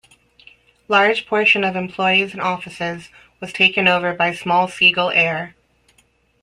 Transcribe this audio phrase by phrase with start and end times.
[0.87, 3.09] Large portion of employees and offices
[3.39, 5.53] was taken over by small Seagle Air.